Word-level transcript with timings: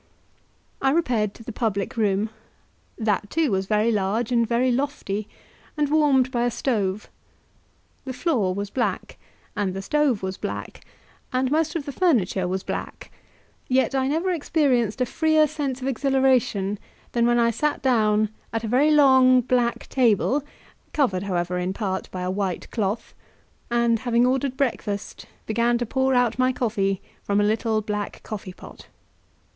I 0.81 0.89
repaired 0.89 1.35
to 1.35 1.43
the 1.43 1.51
public 1.51 1.95
room; 1.95 2.31
that, 2.97 3.29
too, 3.29 3.51
was 3.51 3.67
very 3.67 3.91
large 3.91 4.31
and 4.31 4.47
very 4.47 4.71
lofty, 4.71 5.29
and 5.77 5.91
warmed 5.91 6.31
by 6.31 6.43
a 6.45 6.49
stove; 6.49 7.07
the 8.05 8.11
floor 8.11 8.51
was 8.55 8.71
black, 8.71 9.19
and 9.55 9.75
the 9.75 9.81
stove 9.83 10.23
was 10.23 10.37
black, 10.37 10.81
and 11.31 11.51
most 11.51 11.75
of 11.75 11.85
the 11.85 11.91
furniture 11.91 12.47
was 12.47 12.63
black: 12.63 13.11
yet 13.67 13.93
I 13.93 14.07
never 14.07 14.31
experienced 14.31 15.01
a 15.01 15.05
freer 15.05 15.45
sense 15.45 15.81
of 15.83 15.87
exhilaration 15.87 16.79
than 17.11 17.27
when 17.27 17.37
I 17.37 17.51
sat 17.51 17.83
down 17.83 18.29
at 18.51 18.63
a 18.63 18.67
very 18.67 18.89
long, 18.89 19.41
black 19.41 19.87
table 19.87 20.43
(covered, 20.93 21.21
however, 21.29 21.59
in 21.59 21.73
part 21.73 22.09
by 22.09 22.21
a 22.23 22.31
white 22.31 22.71
cloth), 22.71 23.13
and, 23.69 23.99
having 23.99 24.25
ordered 24.25 24.57
breakfast, 24.57 25.27
began 25.45 25.77
to 25.77 25.85
pour 25.85 26.15
out 26.15 26.39
my 26.39 26.51
coffee 26.51 27.03
from 27.21 27.39
a 27.39 27.43
little 27.43 27.83
black 27.83 28.23
coffee 28.23 28.53
pot. 28.53 28.87